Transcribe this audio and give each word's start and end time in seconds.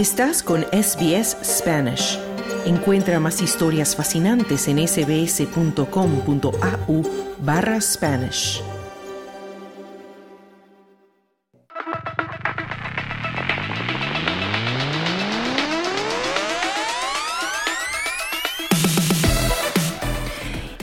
Estás 0.00 0.42
con 0.42 0.62
SBS 0.72 1.36
Spanish. 1.44 2.18
Encuentra 2.64 3.20
más 3.20 3.42
historias 3.42 3.94
fascinantes 3.94 4.66
en 4.66 4.78
sbs.com.au 4.88 5.82
barra 7.40 7.78
Spanish. 7.82 8.62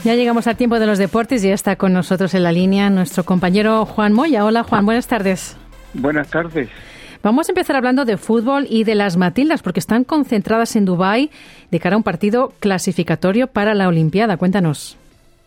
Ya 0.04 0.14
llegamos 0.14 0.46
al 0.46 0.56
tiempo 0.56 0.78
de 0.78 0.86
los 0.86 0.98
deportes 0.98 1.42
y 1.42 1.48
ya 1.48 1.54
está 1.54 1.74
con 1.74 1.92
nosotros 1.92 2.34
en 2.34 2.44
la 2.44 2.52
línea 2.52 2.88
nuestro 2.88 3.24
compañero 3.24 3.84
Juan 3.84 4.12
Moya. 4.12 4.44
Hola 4.44 4.62
Juan, 4.62 4.86
buenas 4.86 5.08
tardes. 5.08 5.56
Buenas 5.92 6.28
tardes. 6.28 6.68
Vamos 7.22 7.48
a 7.48 7.52
empezar 7.52 7.74
hablando 7.74 8.04
de 8.04 8.16
fútbol 8.16 8.66
y 8.70 8.84
de 8.84 8.94
las 8.94 9.16
Matildas, 9.16 9.62
porque 9.62 9.80
están 9.80 10.04
concentradas 10.04 10.76
en 10.76 10.84
Dubái 10.84 11.30
de 11.70 11.80
cara 11.80 11.94
a 11.94 11.96
un 11.96 12.04
partido 12.04 12.52
clasificatorio 12.60 13.48
para 13.48 13.74
la 13.74 13.88
Olimpiada. 13.88 14.36
Cuéntanos. 14.36 14.96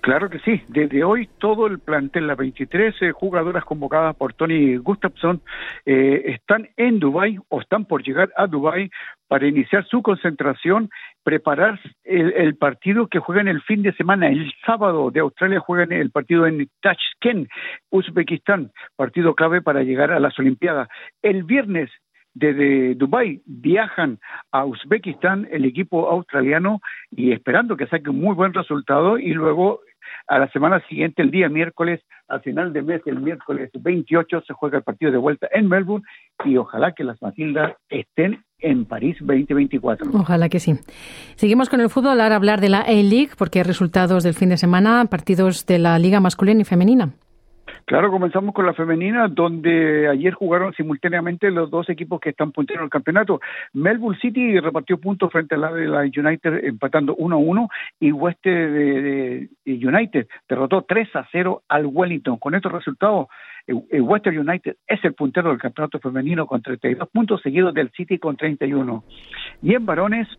Claro 0.02 0.32
que 0.32 0.40
sí. 0.40 0.62
Desde 0.68 1.04
hoy 1.04 1.30
todo 1.38 1.68
el 1.68 1.78
plantel, 1.80 2.26
las 2.26 2.36
23 2.36 2.96
eh, 3.02 3.12
jugadoras 3.12 3.64
convocadas 3.64 4.16
por 4.16 4.34
Tony 4.34 4.76
Gustafsson, 4.78 5.42
eh, 5.86 6.24
están 6.26 6.70
en 6.76 7.00
Dubái 7.00 7.38
o 7.50 7.62
están 7.62 7.86
por 7.86 8.04
llegar 8.04 8.32
a 8.36 8.48
Dubái 8.48 8.90
para 9.32 9.48
iniciar 9.48 9.88
su 9.88 10.02
concentración, 10.02 10.90
preparar 11.24 11.80
el, 12.04 12.54
partido 12.58 13.08
que 13.08 13.20
juegan 13.20 13.48
el 13.48 13.62
fin 13.62 13.82
de 13.82 13.94
semana. 13.94 14.28
El 14.28 14.52
sábado 14.66 15.10
de 15.10 15.22
Australia 15.22 15.62
juegan 15.62 15.94
el 15.94 16.12
partido 16.12 16.46
en 16.46 16.68
Tashkent, 16.82 17.48
Uzbekistán, 17.92 18.74
partido 18.98 19.34
clave 19.34 19.62
para 19.62 19.84
llegar 19.84 20.12
a 20.12 20.20
las 20.20 20.38
Olimpiadas. 20.38 20.90
El 21.22 21.46
viernes 21.46 21.90
desde 22.34 22.94
Dubái 22.96 23.42
viajan 23.46 24.20
a 24.52 24.66
Uzbekistán 24.66 25.48
el 25.50 25.64
equipo 25.64 26.10
australiano 26.10 26.82
y 27.10 27.32
esperando 27.32 27.78
que 27.78 27.88
saque 27.88 28.10
un 28.10 28.20
muy 28.20 28.36
buen 28.36 28.54
resultado 28.54 29.18
y 29.18 29.32
luego 29.32 29.80
a 30.28 30.40
la 30.40 30.50
semana 30.50 30.86
siguiente, 30.90 31.22
el 31.22 31.32
día 31.32 31.48
miércoles, 31.48 32.02
al 32.28 32.42
final 32.42 32.74
de 32.74 32.82
mes, 32.82 33.02
el 33.06 33.22
miércoles 33.22 33.70
28, 33.74 34.42
se 34.42 34.54
juega 34.54 34.80
el 34.80 34.84
partido 34.84 35.10
de 35.10 35.18
vuelta 35.18 35.48
en 35.54 35.70
Melbourne 35.70 36.06
y 36.44 36.58
ojalá 36.58 36.92
que 36.92 37.06
las 37.06 37.22
Matildas 37.22 37.78
estén 37.88 38.44
en 38.62 38.86
París 38.86 39.18
2024. 39.20 40.12
Ojalá 40.14 40.50
que 40.50 40.60
sí. 40.60 40.76
Seguimos 41.36 41.70
con 41.70 41.82
el 41.82 41.90
fútbol, 41.90 42.22
ahora 42.22 42.36
hablar 42.36 42.62
de 42.62 42.70
la 42.70 42.82
A-League, 42.82 43.32
porque 43.38 43.60
hay 43.60 43.64
resultados 43.64 44.24
del 44.24 44.34
fin 44.34 44.50
de 44.50 44.58
semana, 44.58 45.06
partidos 45.06 45.66
de 45.66 45.80
la 45.80 45.98
Liga 46.00 46.20
masculina 46.20 46.62
y 46.62 46.66
femenina. 46.66 47.14
Claro, 47.92 48.10
comenzamos 48.10 48.56
con 48.56 48.66
la 48.66 48.74
femenina, 48.74 49.28
donde 49.28 50.08
ayer 50.08 50.34
jugaron 50.34 50.74
simultáneamente 50.76 51.52
los 51.52 51.70
dos 51.70 51.90
equipos 51.90 52.22
que 52.22 52.30
están 52.30 52.54
punteros 52.54 52.86
el 52.86 52.90
campeonato. 52.90 53.42
Melbourne 53.74 54.18
City 54.22 54.58
repartió 54.62 54.98
puntos 54.98 55.30
frente 55.30 55.56
a 55.56 55.58
la 55.58 55.74
de 55.74 55.88
la 55.90 56.00
United, 56.04 56.64
empatando 56.64 57.18
1-1, 57.18 57.68
y 58.00 58.14
West 58.14 58.42
de, 58.46 59.50
United 59.66 60.26
derrotó 60.48 60.88
3-0 60.88 61.64
al 61.68 61.86
Wellington. 61.86 62.38
Con 62.38 62.56
estos 62.56 62.72
resultados, 62.72 63.28
el 63.68 64.02
Western 64.02 64.38
United 64.38 64.78
es 64.88 65.04
el 65.04 65.14
puntero 65.14 65.50
del 65.50 65.60
campeonato 65.60 66.00
femenino 66.00 66.48
con 66.48 66.62
32 66.62 67.10
puntos, 67.10 67.42
seguido 67.42 67.74
del 67.74 67.92
City 67.92 68.20
con 68.20 68.38
31. 68.38 69.04
Y 69.64 69.76
en 69.76 69.86
varones, 69.86 70.30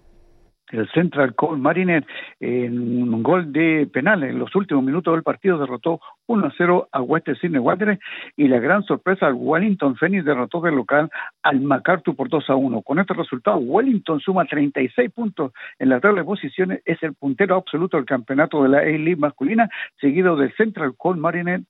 el 0.72 0.88
Central 0.90 1.34
Mariner 1.58 2.04
en 2.40 3.12
un 3.12 3.22
gol 3.22 3.52
de 3.52 3.88
penal 3.92 4.22
en 4.24 4.38
los 4.38 4.54
últimos 4.54 4.82
minutos 4.82 5.14
del 5.14 5.22
partido 5.22 5.58
derrotó 5.58 6.00
1-0 6.26 6.88
a 6.90 7.02
Western 7.02 7.36
Sydney 7.38 7.60
Wanderers 7.60 8.00
y 8.36 8.48
la 8.48 8.58
gran 8.58 8.82
sorpresa 8.84 9.28
el 9.28 9.34
Wellington 9.34 9.96
Phoenix 9.96 10.24
derrotó 10.24 10.60
de 10.60 10.72
local 10.72 11.10
al 11.42 11.60
MacArthur 11.60 12.16
por 12.16 12.28
2-1. 12.28 12.82
Con 12.84 12.98
este 12.98 13.14
resultado 13.14 13.58
Wellington 13.58 14.20
suma 14.20 14.44
36 14.44 15.10
puntos 15.12 15.52
en 15.78 15.90
la 15.90 16.00
tabla 16.00 16.20
de 16.20 16.26
posiciones, 16.26 16.82
es 16.84 17.02
el 17.02 17.14
puntero 17.14 17.56
absoluto 17.56 17.96
del 17.96 18.06
campeonato 18.06 18.62
de 18.62 18.68
la 18.70 18.78
A-League 18.78 19.16
masculina, 19.16 19.68
seguido 20.00 20.36
del 20.36 20.54
Central 20.56 20.94
Coal 20.96 21.18
Mariner 21.18 21.60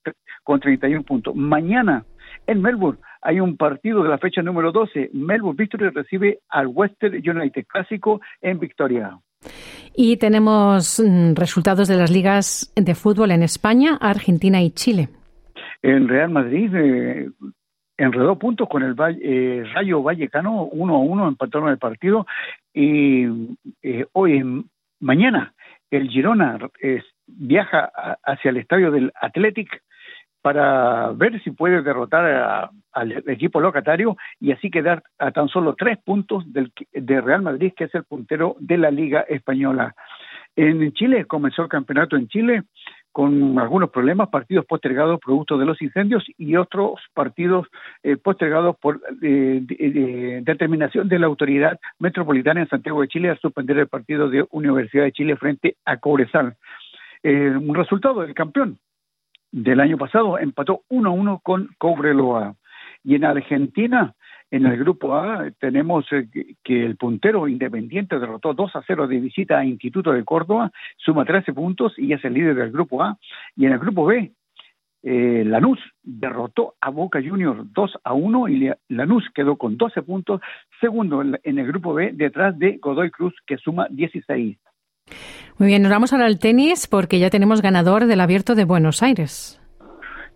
con 0.44 0.60
31 0.60 1.02
puntos. 1.02 1.34
Mañana 1.34 2.04
en 2.46 2.62
Melbourne 2.62 3.00
hay 3.22 3.40
un 3.40 3.56
partido 3.56 4.02
de 4.02 4.08
la 4.08 4.18
fecha 4.18 4.42
número 4.42 4.72
12. 4.72 5.10
Melbourne 5.14 5.56
Victory 5.56 5.88
recibe 5.90 6.40
al 6.48 6.66
Western 6.66 7.14
United 7.14 7.64
Clásico 7.66 8.20
en 8.40 8.58
Victoria. 8.58 9.18
Y 9.94 10.16
tenemos 10.16 11.00
mm, 11.00 11.34
resultados 11.34 11.88
de 11.88 11.96
las 11.96 12.10
ligas 12.10 12.72
de 12.76 12.94
fútbol 12.94 13.30
en 13.30 13.42
España, 13.42 13.96
Argentina 14.00 14.60
y 14.60 14.70
Chile. 14.70 15.08
El 15.82 16.08
Real 16.08 16.30
Madrid 16.30 16.74
eh, 16.74 17.30
enredó 17.96 18.38
puntos 18.38 18.68
con 18.68 18.82
el 18.82 18.96
eh, 19.22 19.64
Rayo 19.72 20.02
Vallecano, 20.02 20.64
1 20.64 20.94
a 20.94 20.98
1, 20.98 21.28
empataron 21.28 21.70
el 21.70 21.78
partido. 21.78 22.26
Y 22.74 23.24
eh, 23.82 24.06
hoy, 24.12 24.64
mañana, 25.00 25.54
el 25.90 26.08
Girona 26.08 26.58
viaja 27.26 27.90
hacia 28.24 28.50
el 28.50 28.56
estadio 28.56 28.90
del 28.90 29.12
Athletic 29.20 29.82
para 30.42 31.12
ver 31.12 31.40
si 31.42 31.52
puede 31.52 31.82
derrotar 31.82 32.70
al 32.92 33.12
equipo 33.28 33.60
locatario 33.60 34.16
y 34.40 34.52
así 34.52 34.70
quedar 34.70 35.02
a 35.18 35.30
tan 35.30 35.48
solo 35.48 35.74
tres 35.76 35.98
puntos 36.04 36.44
del, 36.52 36.72
de 36.92 37.20
Real 37.20 37.42
Madrid, 37.42 37.72
que 37.76 37.84
es 37.84 37.94
el 37.94 38.04
puntero 38.04 38.56
de 38.58 38.76
la 38.76 38.90
Liga 38.90 39.20
Española. 39.20 39.94
En 40.54 40.92
Chile 40.92 41.24
comenzó 41.24 41.62
el 41.62 41.68
campeonato 41.68 42.16
en 42.16 42.28
Chile 42.28 42.64
con 43.12 43.58
algunos 43.58 43.90
problemas, 43.90 44.30
partidos 44.30 44.64
postergados 44.64 45.20
producto 45.20 45.58
de 45.58 45.66
los 45.66 45.80
incendios 45.82 46.24
y 46.38 46.56
otros 46.56 46.98
partidos 47.14 47.68
eh, 48.02 48.16
postergados 48.16 48.76
por 48.78 49.00
eh, 49.22 50.40
determinación 50.42 51.08
de 51.08 51.18
la 51.18 51.26
autoridad 51.26 51.78
metropolitana 51.98 52.62
en 52.62 52.68
Santiago 52.68 53.02
de 53.02 53.08
Chile 53.08 53.30
al 53.30 53.38
suspender 53.38 53.78
el 53.78 53.86
partido 53.86 54.28
de 54.28 54.46
Universidad 54.50 55.04
de 55.04 55.12
Chile 55.12 55.36
frente 55.36 55.76
a 55.84 55.98
Cobresal. 55.98 56.56
Eh, 57.22 57.50
un 57.50 57.74
resultado 57.74 58.22
del 58.22 58.34
campeón, 58.34 58.78
del 59.52 59.80
año 59.80 59.98
pasado, 59.98 60.38
empató 60.38 60.82
1-1 60.88 61.40
con 61.42 61.68
Cobreloa. 61.78 62.56
Y 63.04 63.14
en 63.14 63.24
Argentina, 63.24 64.14
en 64.50 64.66
el 64.66 64.78
grupo 64.78 65.14
A, 65.14 65.50
tenemos 65.60 66.06
eh, 66.12 66.26
que 66.62 66.84
el 66.84 66.96
puntero 66.96 67.46
independiente 67.48 68.18
derrotó 68.18 68.54
2 68.54 68.76
a 68.76 68.82
0 68.86 69.06
de 69.06 69.20
visita 69.20 69.58
a 69.58 69.64
Instituto 69.64 70.12
de 70.12 70.24
Córdoba, 70.24 70.70
suma 70.96 71.24
13 71.24 71.52
puntos 71.52 71.92
y 71.98 72.12
es 72.12 72.24
el 72.24 72.34
líder 72.34 72.54
del 72.54 72.72
grupo 72.72 73.02
A. 73.02 73.18
Y 73.56 73.66
en 73.66 73.72
el 73.72 73.78
grupo 73.78 74.06
B, 74.06 74.32
eh, 75.02 75.42
Lanús 75.44 75.80
derrotó 76.02 76.74
a 76.80 76.90
Boca 76.90 77.20
Juniors 77.22 77.60
2 77.72 77.98
a 78.04 78.14
1 78.14 78.48
y 78.48 78.70
Lanús 78.88 79.28
quedó 79.34 79.56
con 79.56 79.76
12 79.76 80.02
puntos, 80.02 80.40
segundo 80.80 81.22
en 81.22 81.58
el 81.58 81.66
grupo 81.66 81.92
B, 81.92 82.12
detrás 82.14 82.58
de 82.58 82.78
Godoy 82.78 83.10
Cruz, 83.10 83.34
que 83.46 83.58
suma 83.58 83.88
16. 83.90 84.56
Muy 85.62 85.68
bien, 85.68 85.82
nos 85.82 85.92
vamos 85.92 86.12
ahora 86.12 86.26
al 86.26 86.40
tenis 86.40 86.88
porque 86.88 87.20
ya 87.20 87.30
tenemos 87.30 87.62
ganador 87.62 88.06
del 88.06 88.20
Abierto 88.20 88.56
de 88.56 88.64
Buenos 88.64 89.00
Aires. 89.00 89.62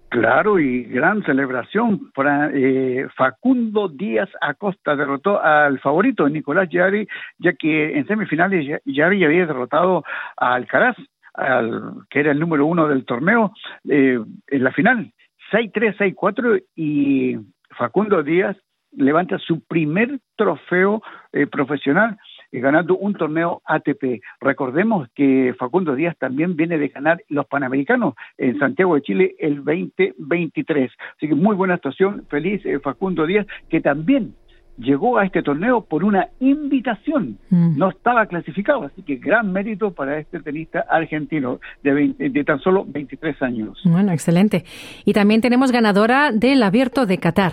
Claro, 0.08 0.60
y 0.60 0.84
gran 0.84 1.24
celebración. 1.24 2.12
Eh, 2.54 3.08
Facundo 3.16 3.88
Díaz 3.88 4.28
Acosta 4.40 4.94
derrotó 4.94 5.42
al 5.42 5.80
favorito 5.80 6.28
Nicolás 6.28 6.68
Yari, 6.70 7.08
ya 7.38 7.54
que 7.54 7.98
en 7.98 8.06
semifinales 8.06 8.80
Yari 8.84 9.24
había 9.24 9.46
derrotado 9.46 10.04
a 10.36 10.54
Alcaraz, 10.54 10.96
al, 11.34 12.04
que 12.08 12.20
era 12.20 12.30
el 12.30 12.38
número 12.38 12.64
uno 12.64 12.86
del 12.86 13.04
torneo, 13.04 13.52
eh, 13.88 14.20
en 14.46 14.62
la 14.62 14.70
final. 14.70 15.12
6-3, 15.50 15.96
6-4 16.14 16.62
y 16.76 17.36
Facundo 17.76 18.22
Díaz 18.22 18.56
levanta 18.92 19.38
su 19.38 19.60
primer 19.66 20.20
trofeo 20.36 21.02
eh, 21.32 21.48
profesional 21.48 22.16
ganando 22.52 22.96
un 22.96 23.14
torneo 23.14 23.62
ATP. 23.64 24.22
Recordemos 24.40 25.08
que 25.14 25.54
Facundo 25.58 25.94
Díaz 25.94 26.16
también 26.18 26.56
viene 26.56 26.78
de 26.78 26.88
ganar 26.88 27.22
los 27.28 27.46
Panamericanos 27.46 28.14
en 28.38 28.58
Santiago 28.58 28.94
de 28.94 29.02
Chile 29.02 29.34
el 29.38 29.64
2023. 29.64 30.90
Así 31.16 31.28
que 31.28 31.34
muy 31.34 31.56
buena 31.56 31.74
actuación, 31.74 32.24
feliz 32.28 32.64
eh, 32.64 32.78
Facundo 32.80 33.26
Díaz, 33.26 33.46
que 33.68 33.80
también 33.80 34.34
llegó 34.78 35.18
a 35.18 35.24
este 35.24 35.42
torneo 35.42 35.82
por 35.82 36.04
una 36.04 36.28
invitación, 36.40 37.38
mm. 37.50 37.78
no 37.78 37.90
estaba 37.90 38.26
clasificado, 38.26 38.84
así 38.84 39.02
que 39.02 39.16
gran 39.16 39.52
mérito 39.52 39.92
para 39.92 40.18
este 40.18 40.40
tenista 40.40 40.84
argentino 40.88 41.60
de, 41.82 42.14
de 42.18 42.44
tan 42.44 42.60
solo 42.60 42.84
23 42.86 43.40
años. 43.42 43.80
Bueno, 43.84 44.12
excelente. 44.12 44.64
Y 45.04 45.12
también 45.12 45.40
tenemos 45.40 45.72
ganadora 45.72 46.30
del 46.32 46.62
Abierto 46.62 47.06
de 47.06 47.18
Qatar. 47.18 47.52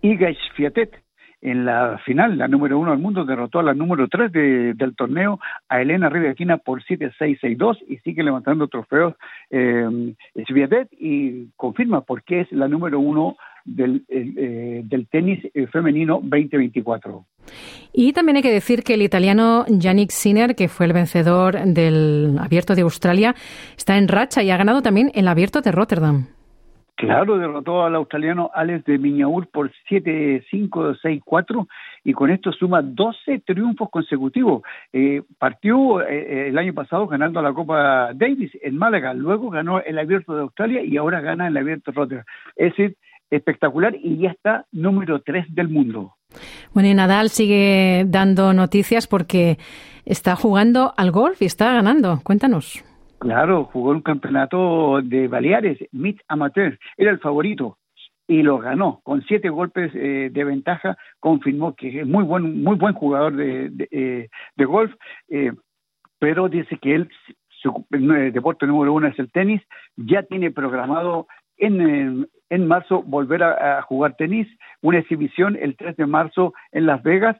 Iga 0.00 0.28
Fiatet, 0.54 0.90
en 1.40 1.64
la 1.64 1.98
final, 2.04 2.36
la 2.36 2.48
número 2.48 2.78
uno 2.78 2.90
del 2.90 3.00
mundo 3.00 3.24
derrotó 3.24 3.60
a 3.60 3.62
la 3.62 3.74
número 3.74 4.08
tres 4.08 4.32
del 4.32 4.96
torneo, 4.96 5.38
a 5.68 5.80
Elena 5.80 6.08
Rivaquina 6.08 6.58
por 6.58 6.82
7-6-6-2 6.82 7.78
y 7.88 7.98
sigue 7.98 8.22
levantando 8.22 8.66
trofeos 8.68 9.14
eh, 9.50 10.14
y 10.98 11.46
confirma 11.56 12.00
por 12.00 12.22
qué 12.24 12.40
es 12.40 12.52
la 12.52 12.68
número 12.68 12.98
uno 12.98 13.36
del, 13.64 14.04
eh, 14.08 14.82
del 14.84 15.06
tenis 15.08 15.40
eh, 15.54 15.66
femenino 15.68 16.20
2024. 16.22 17.24
Y 17.92 18.12
también 18.12 18.36
hay 18.36 18.42
que 18.42 18.52
decir 18.52 18.82
que 18.82 18.94
el 18.94 19.02
italiano 19.02 19.64
Yannick 19.68 20.10
Sinner, 20.10 20.54
que 20.54 20.68
fue 20.68 20.86
el 20.86 20.92
vencedor 20.92 21.58
del 21.64 22.36
Abierto 22.40 22.74
de 22.74 22.82
Australia, 22.82 23.34
está 23.76 23.96
en 23.96 24.08
racha 24.08 24.42
y 24.42 24.50
ha 24.50 24.56
ganado 24.56 24.82
también 24.82 25.10
el 25.14 25.28
Abierto 25.28 25.60
de 25.60 25.72
Rotterdam. 25.72 26.37
Claro, 26.98 27.38
derrotó 27.38 27.84
al 27.84 27.94
australiano 27.94 28.50
Alex 28.52 28.84
de 28.84 28.98
Miñaur 28.98 29.46
por 29.46 29.70
7-5, 29.88 30.98
6-4 31.00 31.68
y 32.02 32.12
con 32.12 32.28
esto 32.28 32.50
suma 32.50 32.82
12 32.82 33.38
triunfos 33.46 33.88
consecutivos. 33.88 34.62
Eh, 34.92 35.22
partió 35.38 36.02
eh, 36.02 36.48
el 36.48 36.58
año 36.58 36.74
pasado 36.74 37.06
ganando 37.06 37.40
la 37.40 37.52
Copa 37.52 38.10
Davis 38.14 38.50
en 38.60 38.76
Málaga, 38.76 39.14
luego 39.14 39.48
ganó 39.48 39.80
el 39.80 39.96
Abierto 39.96 40.34
de 40.34 40.42
Australia 40.42 40.82
y 40.82 40.96
ahora 40.96 41.20
gana 41.20 41.46
el 41.46 41.56
Abierto 41.56 41.92
Rotterdam. 41.92 42.24
Es 42.56 42.74
espectacular 43.30 43.94
y 43.94 44.18
ya 44.18 44.30
está 44.30 44.66
número 44.72 45.20
3 45.20 45.54
del 45.54 45.68
mundo. 45.68 46.16
Bueno, 46.74 46.88
y 46.88 46.94
Nadal 46.94 47.28
sigue 47.28 48.06
dando 48.08 48.52
noticias 48.52 49.06
porque 49.06 49.56
está 50.04 50.34
jugando 50.34 50.94
al 50.96 51.12
golf 51.12 51.40
y 51.42 51.44
está 51.44 51.72
ganando. 51.74 52.22
Cuéntanos. 52.24 52.84
Claro, 53.18 53.64
jugó 53.64 53.90
un 53.90 54.02
campeonato 54.02 55.00
de 55.02 55.26
Baleares, 55.26 55.78
Mid 55.92 56.18
Amateur, 56.28 56.78
era 56.96 57.10
el 57.10 57.18
favorito 57.18 57.78
y 58.28 58.42
lo 58.42 58.58
ganó 58.58 59.00
con 59.02 59.22
siete 59.22 59.48
golpes 59.48 59.90
eh, 59.94 60.30
de 60.30 60.44
ventaja. 60.44 60.96
Confirmó 61.18 61.74
que 61.74 62.00
es 62.00 62.06
muy 62.06 62.22
buen, 62.22 62.62
muy 62.62 62.76
buen 62.76 62.94
jugador 62.94 63.34
de, 63.34 63.70
de, 63.70 63.88
eh, 63.90 64.64
golf, 64.64 64.94
eh, 65.28 65.52
pero 66.18 66.48
dice 66.48 66.78
que 66.78 66.94
él 66.94 67.08
su 67.48 67.86
deporte 67.90 68.66
número 68.66 68.92
uno 68.92 69.08
es 69.08 69.18
el 69.18 69.32
tenis. 69.32 69.62
Ya 69.96 70.22
tiene 70.22 70.52
programado 70.52 71.26
en, 71.56 72.28
en 72.50 72.68
marzo 72.68 73.02
volver 73.02 73.42
a, 73.42 73.78
a, 73.78 73.82
jugar 73.82 74.14
tenis, 74.14 74.46
una 74.80 74.98
exhibición 74.98 75.56
el 75.60 75.76
3 75.76 75.96
de 75.96 76.06
marzo 76.06 76.52
en 76.70 76.86
Las 76.86 77.02
Vegas 77.02 77.36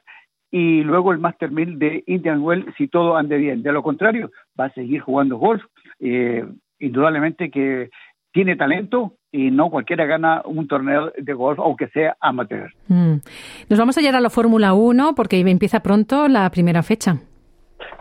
y 0.51 0.81
luego 0.83 1.11
el 1.11 1.19
Master 1.19 1.51
1000 1.51 1.79
de 1.79 2.03
Indian 2.07 2.41
Well 2.41 2.73
si 2.77 2.87
todo 2.87 3.15
ande 3.17 3.37
bien. 3.37 3.61
De 3.61 3.71
lo 3.71 3.83
contrario, 3.83 4.31
va 4.59 4.65
a 4.65 4.73
seguir 4.73 5.01
jugando 5.01 5.37
golf. 5.37 5.63
Eh, 5.99 6.45
indudablemente 6.79 7.51
que 7.51 7.89
tiene 8.31 8.55
talento 8.55 9.13
y 9.31 9.51
no 9.51 9.69
cualquiera 9.69 10.05
gana 10.05 10.41
un 10.45 10.67
torneo 10.67 11.11
de 11.17 11.33
golf, 11.33 11.59
aunque 11.59 11.87
sea 11.89 12.17
amateur. 12.19 12.71
Mm. 12.87 13.15
Nos 13.69 13.79
vamos 13.79 13.97
a 13.97 14.01
llegar 14.01 14.15
a 14.15 14.21
la 14.21 14.29
Fórmula 14.29 14.73
1 14.73 15.13
porque 15.15 15.39
empieza 15.39 15.81
pronto 15.81 16.27
la 16.27 16.49
primera 16.49 16.83
fecha. 16.83 17.17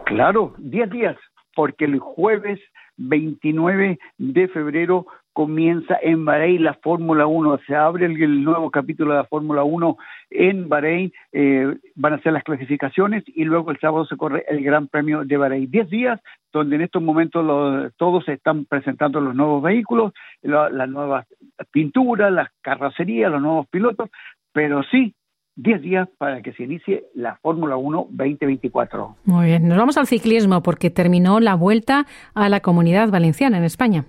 Claro, 0.07 0.55
10 0.59 0.91
días, 0.91 1.17
porque 1.55 1.85
el 1.85 1.99
jueves 1.99 2.61
29 2.97 3.99
de 4.19 4.49
febrero 4.49 5.07
comienza 5.39 5.97
en 6.03 6.25
Bahrein 6.25 6.65
la 6.65 6.75
Fórmula 6.75 7.29
1, 7.29 7.61
se 7.65 7.77
abre 7.77 8.07
el, 8.07 8.43
nuevo 8.43 8.73
capítulo 8.73 9.13
de 9.13 9.19
la 9.19 9.25
Fórmula 9.25 9.63
1 9.63 9.97
en 10.31 10.69
Bahrein, 10.69 11.13
eh, 11.31 11.77
van 11.95 12.15
a 12.15 12.19
ser 12.23 12.33
las 12.33 12.43
clasificaciones 12.43 13.23
y 13.25 13.45
luego 13.45 13.71
el 13.71 13.79
sábado 13.79 14.05
se 14.05 14.17
corre 14.17 14.45
el 14.49 14.65
Gran 14.65 14.89
Premio 14.89 15.25
de 15.25 15.37
Bahrein. 15.37 15.71
Diez 15.71 15.89
días 15.91 16.19
donde 16.53 16.75
en 16.75 16.83
estos 16.83 17.01
momentos 17.01 17.93
todos 17.99 18.29
están 18.29 18.65
presentando 18.65 19.21
los 19.21 19.33
nuevos 19.37 19.63
vehículos, 19.63 20.13
la, 20.43 20.71
las 20.71 20.89
nuevas 20.89 21.25
pinturas, 21.71 22.33
las 22.33 22.49
carrocerías, 22.61 23.31
los 23.31 23.41
nuevos 23.41 23.69
pilotos, 23.69 24.11
pero 24.53 24.83
sí 24.91 25.15
10 25.55 25.83
días 25.83 26.09
para 26.19 26.43
que 26.43 26.53
se 26.55 26.65
inicie 26.65 27.05
la 27.15 27.37
Fórmula 27.37 27.77
1 27.77 28.09
2024. 28.11 29.19
Muy 29.25 29.47
bien, 29.47 29.69
nos 29.69 29.79
vamos 29.79 29.99
al 29.99 30.09
ciclismo 30.09 30.65
porque 30.65 30.91
terminó 30.91 31.39
la 31.39 31.55
vuelta 31.55 32.07
a 32.35 32.49
la 32.49 32.59
comunidad 32.59 33.11
valenciana 33.11 33.59
en 33.59 33.65
España. 33.65 34.05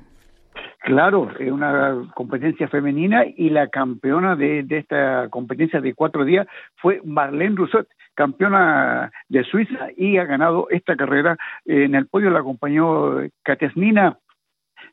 Claro, 0.80 1.30
es 1.38 1.52
una 1.52 2.10
competencia 2.16 2.68
femenina 2.70 3.26
y 3.26 3.50
la 3.50 3.68
campeona 3.68 4.36
de, 4.36 4.64
de, 4.64 4.78
esta 4.78 5.28
competencia 5.30 5.81
de 5.81 5.94
cuatro 5.94 6.24
días 6.24 6.48
fue 6.78 7.02
Marlene 7.04 7.56
Rousseau, 7.56 7.86
campeona 8.16 9.12
de 9.28 9.44
Suiza 9.44 9.90
y 9.98 10.18
ha 10.18 10.26
ganado 10.26 10.68
esta 10.70 10.96
carrera. 10.96 11.38
En 11.66 11.96
el 11.96 12.08
podio 12.08 12.30
la 12.30 12.40
acompañó 12.40 13.18
Katesnina 13.44 14.18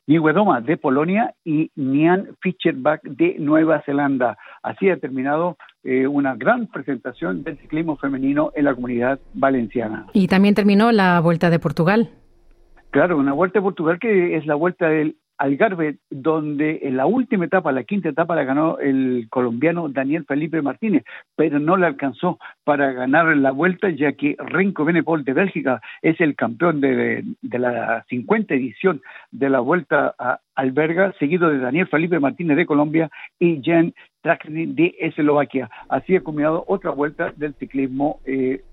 Niwedoma 0.07 0.61
de 0.61 0.77
Polonia 0.77 1.33
y 1.43 1.69
Nian 1.75 2.29
Fischerbach 2.41 3.01
de 3.03 3.35
Nueva 3.39 3.81
Zelanda. 3.85 4.37
Así 4.63 4.89
ha 4.89 4.97
terminado 4.97 5.57
eh, 5.83 6.07
una 6.07 6.35
gran 6.35 6.67
presentación 6.67 7.43
del 7.43 7.57
ciclismo 7.57 7.97
femenino 7.97 8.51
en 8.55 8.65
la 8.65 8.73
comunidad 8.73 9.19
valenciana. 9.33 10.07
Y 10.13 10.27
también 10.27 10.55
terminó 10.55 10.91
la 10.93 11.19
Vuelta 11.19 11.49
de 11.49 11.59
Portugal. 11.59 12.09
Claro, 12.91 13.17
una 13.17 13.33
Vuelta 13.33 13.59
de 13.59 13.63
Portugal 13.63 13.99
que 13.99 14.37
es 14.37 14.45
la 14.45 14.55
Vuelta 14.55 14.87
del 14.87 15.17
Algarve, 15.37 15.97
donde 16.09 16.79
en 16.83 16.97
la 16.97 17.05
última 17.05 17.45
etapa, 17.45 17.71
la 17.71 17.83
quinta 17.83 18.09
etapa, 18.09 18.35
la 18.35 18.43
ganó 18.43 18.79
el 18.79 19.27
colombiano 19.29 19.89
Daniel 19.89 20.25
Felipe 20.25 20.61
Martínez, 20.61 21.03
pero 21.35 21.59
no 21.59 21.77
le 21.77 21.85
alcanzó 21.85 22.39
para 22.63 22.91
ganar 22.91 23.35
la 23.37 23.51
vuelta, 23.51 23.89
ya 23.89 24.13
que 24.13 24.35
Renko 24.37 24.85
Benepol 24.85 25.23
de 25.23 25.33
Bélgica 25.33 25.81
es 26.01 26.19
el 26.21 26.35
campeón 26.35 26.81
de, 26.81 27.23
de 27.41 27.59
la 27.59 28.05
50 28.09 28.53
edición 28.55 29.01
de 29.31 29.49
la 29.49 29.59
vuelta 29.59 30.15
a 30.17 30.39
Alberga, 30.55 31.13
seguido 31.19 31.49
de 31.49 31.59
Daniel 31.59 31.87
Felipe 31.87 32.19
Martínez 32.19 32.57
de 32.57 32.65
Colombia 32.65 33.09
y 33.39 33.61
Jan 33.63 33.93
Trakni 34.21 34.65
de 34.65 34.95
Eslovaquia. 34.99 35.69
Así 35.89 36.15
ha 36.15 36.21
culminado 36.21 36.65
otra 36.67 36.91
vuelta 36.91 37.31
del 37.35 37.53
ciclismo 37.55 38.19
eh, 38.25 38.63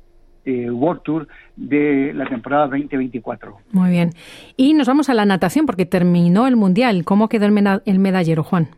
eh, 0.44 0.70
World 0.70 1.02
Tour 1.02 1.29
de 1.56 2.12
la 2.14 2.26
temporada 2.26 2.67
2024. 2.67 3.56
Muy 3.73 3.91
bien. 3.91 4.11
Y 4.56 4.75
nos 4.75 4.88
vamos 4.88 5.08
a 5.08 5.14
la 5.14 5.25
natación 5.25 5.67
porque 5.67 5.87
terminó 5.87 6.46
el 6.46 6.56
Mundial. 6.56 7.05
¿Cómo 7.05 7.29
quedó 7.29 7.46
el, 7.46 7.52
meda 7.52 7.82
el 7.87 7.99
medallero, 7.99 8.43
Juan? 8.43 8.69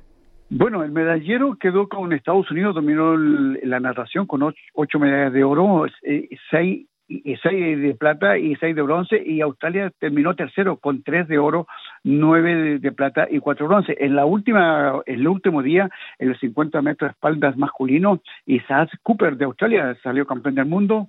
Bueno, 0.48 0.84
el 0.84 0.92
medallero 0.92 1.56
quedó 1.56 1.88
con 1.88 2.12
Estados 2.12 2.48
Unidos, 2.52 2.74
dominó 2.74 3.14
el, 3.14 3.58
la 3.64 3.80
natación 3.80 4.26
con 4.26 4.44
ocho, 4.44 4.58
ocho, 4.74 5.00
medallas 5.00 5.32
de 5.32 5.42
oro, 5.42 5.86
eh, 6.02 6.28
seis, 6.50 6.86
seis 7.42 7.80
de 7.80 7.96
plata 7.98 8.38
y 8.38 8.54
seis 8.56 8.76
de 8.76 8.82
bronce, 8.82 9.20
y 9.24 9.40
Australia 9.40 9.90
terminó 9.98 10.36
tercero 10.36 10.76
con 10.76 11.02
tres 11.02 11.26
de 11.26 11.38
oro, 11.38 11.66
nueve 12.04 12.54
de, 12.54 12.78
de 12.78 12.92
plata 12.92 13.26
y 13.28 13.40
cuatro 13.40 13.66
de 13.66 13.68
bronce. 13.74 13.96
En 13.98 14.14
la 14.14 14.24
última, 14.24 15.02
en 15.06 15.18
el 15.18 15.26
último 15.26 15.62
día, 15.62 15.90
en 16.20 16.28
los 16.28 16.38
50 16.38 16.80
metros 16.80 17.08
de 17.08 17.12
espaldas 17.12 17.56
masculino, 17.56 18.20
Isaac 18.46 18.90
Cooper 19.02 19.36
de 19.36 19.46
Australia 19.46 19.96
salió 20.04 20.26
campeón 20.26 20.54
del 20.54 20.66
mundo, 20.66 21.08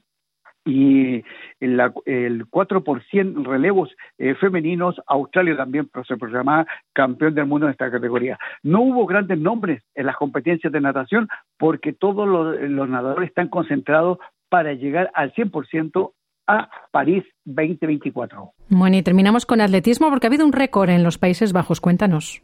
y 0.68 1.24
el, 1.62 1.82
el 2.06 2.46
4 2.50 2.84
por 2.84 3.02
100 3.04 3.46
relevos 3.46 3.90
eh, 4.18 4.36
femeninos, 4.36 5.02
Australia 5.08 5.56
también 5.56 5.90
se 6.06 6.18
proclamaba 6.18 6.68
campeón 6.94 7.34
del 7.34 7.46
mundo 7.46 7.68
en 7.68 7.72
esta 7.72 7.90
categoría. 7.90 8.38
No 8.64 8.82
hubo 8.82 9.06
grandes 9.06 9.40
nombres 9.40 9.82
en 9.96 10.06
las 10.06 10.18
competencias 10.18 10.72
de 10.74 10.82
natación 10.82 11.30
porque 11.58 11.94
todos 11.94 12.28
los, 12.28 12.60
los 12.70 12.90
nadadores 12.90 13.30
están 13.30 13.48
concentrados 13.48 14.20
para 14.50 14.74
llegar 14.74 15.10
al 15.14 15.34
100% 15.34 16.12
a 16.48 16.70
París 16.92 17.24
2024. 17.46 18.52
Bueno, 18.70 18.98
y 18.98 19.04
terminamos 19.04 19.46
con 19.46 19.62
atletismo 19.62 20.10
porque 20.10 20.28
ha 20.28 20.30
habido 20.30 20.46
un 20.46 20.54
récord 20.54 20.90
en 20.90 21.04
los 21.04 21.18
Países 21.18 21.54
Bajos. 21.54 21.82
Cuéntanos. 21.82 22.42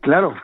Claro, 0.00 0.34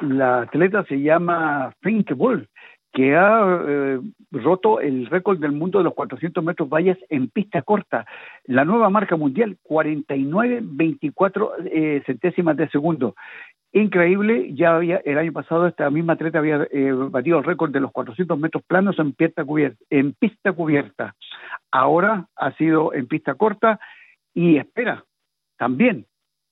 la 0.00 0.42
atleta 0.42 0.84
se 0.84 1.00
llama 1.00 1.72
Fink 1.82 2.14
Bull 2.14 2.48
que 2.92 3.16
ha 3.16 3.62
eh, 3.66 4.00
roto 4.30 4.80
el 4.80 5.06
récord 5.06 5.38
del 5.38 5.52
mundo 5.52 5.78
de 5.78 5.84
los 5.84 5.94
400 5.94 6.44
metros 6.44 6.68
vallas 6.68 6.98
en 7.08 7.28
pista 7.28 7.62
corta. 7.62 8.04
La 8.44 8.64
nueva 8.64 8.90
marca 8.90 9.16
mundial, 9.16 9.56
49-24 9.64 11.52
eh, 11.64 12.02
centésimas 12.04 12.56
de 12.56 12.68
segundo. 12.68 13.14
Increíble, 13.72 14.52
ya 14.54 14.76
había 14.76 14.98
el 14.98 15.16
año 15.16 15.32
pasado 15.32 15.66
esta 15.66 15.88
misma 15.88 16.12
atleta 16.12 16.38
había 16.38 16.68
eh, 16.70 16.92
batido 16.92 17.38
el 17.38 17.44
récord 17.44 17.72
de 17.72 17.80
los 17.80 17.90
400 17.90 18.38
metros 18.38 18.62
planos 18.64 18.98
en 18.98 19.12
pista, 19.12 19.46
en 19.88 20.12
pista 20.12 20.52
cubierta. 20.52 21.14
Ahora 21.70 22.26
ha 22.36 22.52
sido 22.52 22.92
en 22.92 23.06
pista 23.06 23.34
corta 23.34 23.80
y 24.34 24.58
espera 24.58 25.04
también 25.56 26.04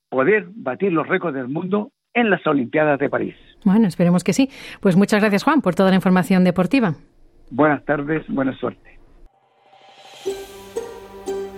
poder 0.09 0.47
batir 0.55 0.93
los 0.93 1.07
récords 1.07 1.35
del 1.35 1.49
mundo 1.49 1.93
en 2.15 2.31
las 2.31 2.47
Olimpiadas 2.47 2.99
de 2.99 3.09
París. 3.09 3.35
Bueno, 3.65 3.87
esperemos 3.87 4.25
que 4.25 4.33
sí. 4.33 4.51
Pues 4.81 4.97
muchas 4.97 5.21
gracias, 5.21 5.43
Juan, 5.43 5.61
por 5.61 5.75
toda 5.75 5.91
la 5.91 5.97
información 5.97 6.45
deportiva. 6.45 6.95
Buenas 7.51 7.85
tardes, 7.85 8.25
buena 8.29 8.57
suerte. 8.59 8.99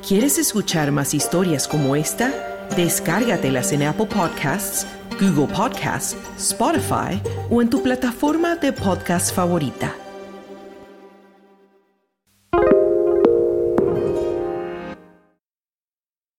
¿Quieres 0.06 0.38
escuchar 0.38 0.90
más 0.90 1.14
historias 1.14 1.68
como 1.68 1.94
esta? 1.94 2.30
Descárgatelas 2.76 3.72
en 3.72 3.84
Apple 3.84 4.06
Podcasts, 4.06 4.86
Google 5.20 5.54
Podcasts, 5.54 6.16
Spotify 6.36 7.20
o 7.50 7.62
en 7.62 7.70
tu 7.70 7.82
plataforma 7.82 8.56
de 8.56 8.72
podcast 8.72 9.34
favorita. 9.34 9.94